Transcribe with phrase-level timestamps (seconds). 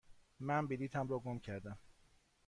[0.39, 1.77] من بلیطم را گم کردم.